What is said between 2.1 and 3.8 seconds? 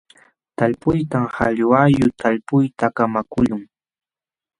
talpuyta kamakaqlun.